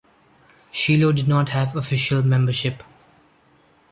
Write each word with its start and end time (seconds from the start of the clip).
Shiloh 0.71 1.11
did 1.11 1.27
not 1.27 1.49
have 1.49 1.75
official 1.75 2.23
membership. 2.23 2.81